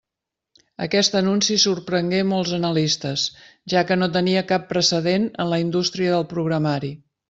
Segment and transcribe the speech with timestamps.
[0.85, 3.27] Aquest anunci sorprengué molts analistes,
[3.77, 6.97] ja que no tenia cap precedent en la indústria del programari.